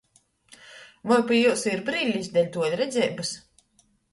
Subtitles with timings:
[1.11, 3.37] Voi pi jiusu ir brillis deļ tuoļredzeibys?